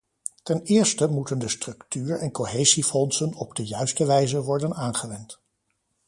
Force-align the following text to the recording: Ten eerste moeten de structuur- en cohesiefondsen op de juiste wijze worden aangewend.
Ten 0.43 0.61
eerste 0.63 1.07
moeten 1.07 1.39
de 1.39 1.47
structuur- 1.49 2.19
en 2.19 2.31
cohesiefondsen 2.31 3.33
op 3.33 3.55
de 3.55 3.65
juiste 3.65 4.05
wijze 4.05 4.41
worden 4.41 4.73
aangewend. 4.73 5.39